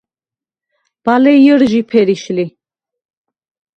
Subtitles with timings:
[1.03, 2.45] ბალე ჲჷრჟი ფერიშ ლი.